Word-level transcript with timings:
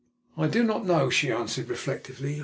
"I 0.35 0.47
do 0.47 0.63
not 0.63 0.83
know," 0.83 1.11
she 1.11 1.31
answered 1.31 1.69
reflectively. 1.69 2.39